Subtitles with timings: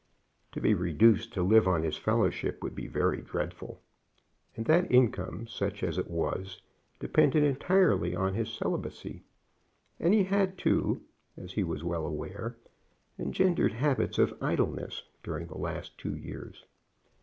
[0.53, 3.83] To be reduced to live on his fellowship would be very dreadful.
[4.55, 6.59] And that income, such as it was,
[6.99, 9.21] depended entirely on his celibacy.
[9.99, 11.03] And he had, too,
[11.37, 12.57] as he was well aware,
[13.19, 16.65] engendered habits of idleness during the last two years.